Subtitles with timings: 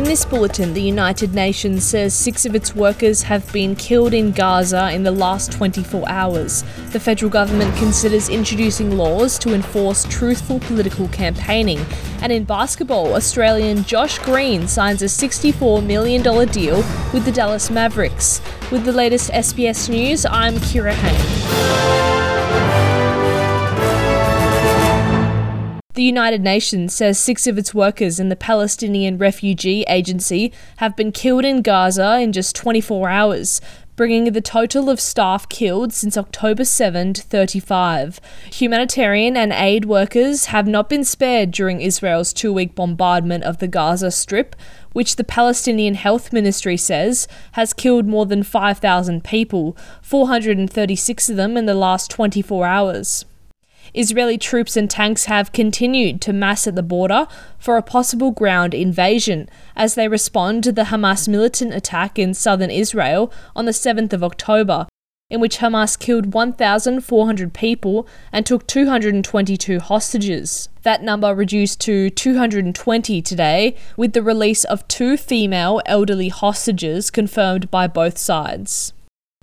[0.00, 4.32] In this bulletin, the United Nations says six of its workers have been killed in
[4.32, 6.64] Gaza in the last 24 hours.
[6.92, 11.84] The federal government considers introducing laws to enforce truthful political campaigning.
[12.22, 16.76] And in basketball, Australian Josh Green signs a $64 million deal
[17.12, 18.40] with the Dallas Mavericks.
[18.72, 22.09] With the latest SBS News, I'm Kira Hain.
[25.94, 31.10] The United Nations says six of its workers in the Palestinian Refugee Agency have been
[31.10, 33.60] killed in Gaza in just 24 hours,
[33.96, 38.20] bringing the total of staff killed since October 7 to 35.
[38.52, 43.66] Humanitarian and aid workers have not been spared during Israel's two week bombardment of the
[43.66, 44.54] Gaza Strip,
[44.92, 51.56] which the Palestinian Health Ministry says has killed more than 5,000 people, 436 of them
[51.56, 53.24] in the last 24 hours.
[53.94, 57.26] Israeli troops and tanks have continued to mass at the border
[57.58, 62.70] for a possible ground invasion as they respond to the Hamas militant attack in southern
[62.70, 64.86] Israel on the 7th of October,
[65.28, 70.68] in which Hamas killed 1,400 people and took 222 hostages.
[70.82, 77.70] That number reduced to 220 today, with the release of two female elderly hostages confirmed
[77.70, 78.92] by both sides.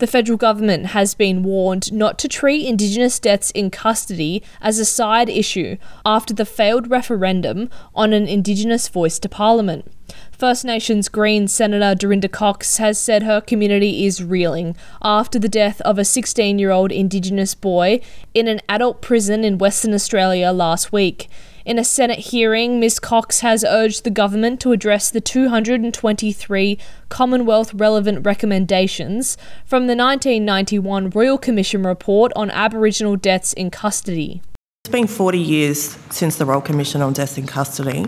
[0.00, 4.84] The federal government has been warned not to treat Indigenous deaths in custody as a
[4.84, 9.88] side issue after the failed referendum on an Indigenous voice to Parliament.
[10.32, 15.80] First Nations Greens Senator Dorinda Cox has said her community is reeling after the death
[15.82, 18.00] of a 16 year old Indigenous boy
[18.34, 21.28] in an adult prison in Western Australia last week.
[21.64, 23.00] In a Senate hearing, Ms.
[23.00, 31.08] Cox has urged the government to address the 223 Commonwealth relevant recommendations from the 1991
[31.08, 34.42] Royal Commission report on Aboriginal deaths in custody.
[34.84, 38.04] It's been 40 years since the Royal Commission on Deaths in Custody,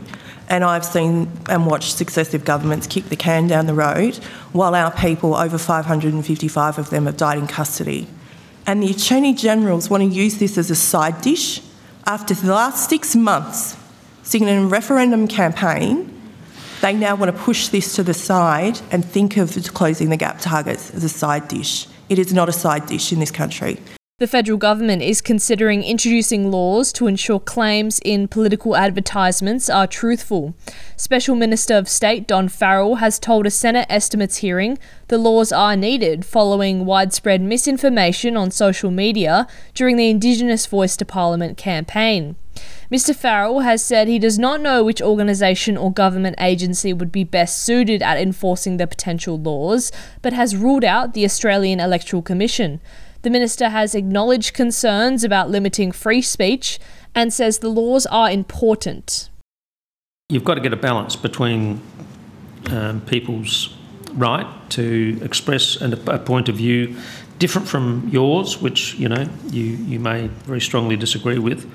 [0.51, 4.17] and I've seen and watched successive governments kick the can down the road
[4.53, 8.07] while our people, over 555 of them, have died in custody.
[8.67, 11.63] And the Attorney Generals want to use this as a side dish
[12.07, 13.77] after the last six months
[14.23, 16.13] singing a referendum campaign,
[16.81, 20.39] they now want to push this to the side and think of closing the gap
[20.41, 21.89] targets as a side dish.
[22.09, 23.81] It is not a side dish in this country.
[24.19, 30.55] The federal government is considering introducing laws to ensure claims in political advertisements are truthful.
[30.97, 34.79] Special Minister of State Don Farrell has told a Senate estimates hearing
[35.09, 41.05] the laws are needed following widespread misinformation on social media during the Indigenous Voice to
[41.05, 42.37] Parliament campaign.
[42.91, 43.15] Mr.
[43.15, 47.63] Farrell has said he does not know which organisation or government agency would be best
[47.63, 52.81] suited at enforcing the potential laws, but has ruled out the Australian Electoral Commission.
[53.27, 56.79] The minister has acknowledged concerns about limiting free speech
[57.13, 59.31] and says the laws are important.
[60.29, 61.81] You've got to get a balance between
[62.71, 63.75] um, people's
[64.13, 66.97] right to express a, a point of view
[67.41, 71.69] different from yours, which you know you, you may very strongly disagree with,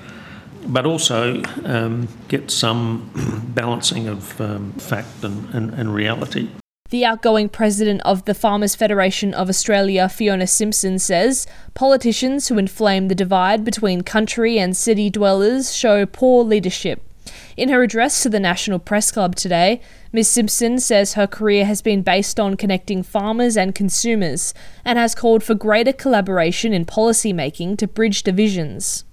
[0.68, 3.10] but also um, get some
[3.54, 6.48] balancing of um, fact and, and, and reality.
[6.92, 13.08] The outgoing president of the Farmers Federation of Australia, Fiona Simmons, says politicians who inflame
[13.08, 17.00] the divide between country and city dwellers show poor leadership.
[17.56, 19.80] In her address to the National Press Club today,
[20.12, 20.28] Ms.
[20.28, 24.52] Simmons says her career has been based on connecting farmers and consumers
[24.84, 29.04] and has called for greater collaboration in policy making to bridge divisions.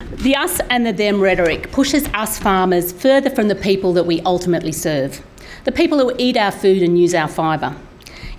[0.00, 4.22] The us and the them rhetoric pushes us farmers further from the people that we
[4.22, 5.22] ultimately serve
[5.66, 7.74] the people who eat our food and use our fibre.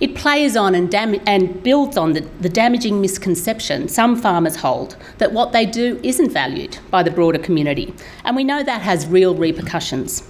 [0.00, 4.96] It plays on and, dam- and builds on the, the damaging misconception some farmers hold
[5.18, 7.92] that what they do isn't valued by the broader community,
[8.24, 10.26] and we know that has real repercussions.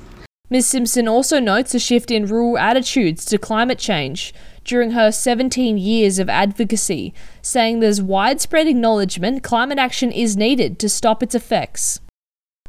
[0.51, 4.35] Ms Simmons also notes a shift in rural attitudes to climate change
[4.65, 10.89] during her 17 years of advocacy, saying there's widespread acknowledgement climate action is needed to
[10.89, 12.01] stop its effects.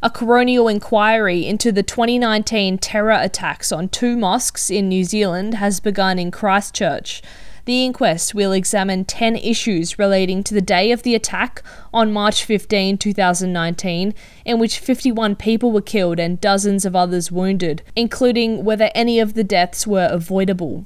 [0.01, 5.81] A coronial inquiry into the 2019 terror attacks on two mosques in New Zealand has
[5.81, 7.21] begun in Christchurch.
[7.65, 11.61] The inquest will examine 10 issues relating to the day of the attack
[11.93, 14.13] on March 15, 2019,
[14.45, 19.33] in which 51 people were killed and dozens of others wounded, including whether any of
[19.33, 20.85] the deaths were avoidable.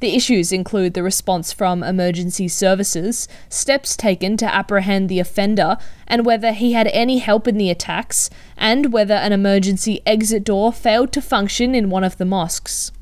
[0.00, 5.76] The issues include the response from emergency services, steps taken to apprehend the offender,
[6.06, 10.72] and whether he had any help in the attacks, and whether an emergency exit door
[10.72, 12.92] failed to function in one of the mosques.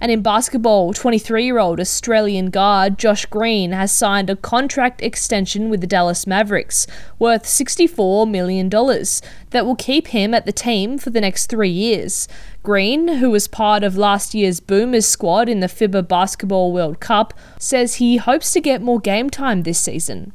[0.00, 5.70] And in basketball, 23 year old Australian guard Josh Green has signed a contract extension
[5.70, 6.86] with the Dallas Mavericks
[7.18, 12.28] worth $64 million that will keep him at the team for the next three years.
[12.62, 17.34] Green, who was part of last year's Boomers squad in the FIBA Basketball World Cup,
[17.58, 20.32] says he hopes to get more game time this season.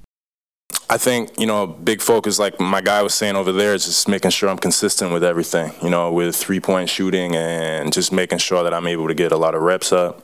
[0.94, 4.08] I think, you know, big focus, like my guy was saying over there, is just
[4.08, 8.38] making sure I'm consistent with everything, you know, with three point shooting and just making
[8.38, 10.24] sure that I'm able to get a lot of reps up.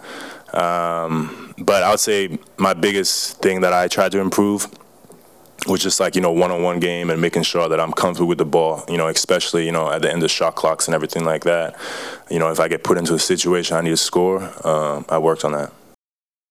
[0.54, 4.68] Um, but I would say my biggest thing that I try to improve
[5.66, 8.28] was just like, you know, one on one game and making sure that I'm comfortable
[8.28, 10.94] with the ball, you know, especially, you know, at the end of shot clocks and
[10.94, 11.76] everything like that.
[12.30, 15.18] You know, if I get put into a situation I need to score, um, I
[15.18, 15.74] worked on that.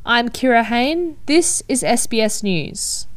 [0.04, 1.18] I'm Kira Hain.
[1.26, 3.07] This is SBS News.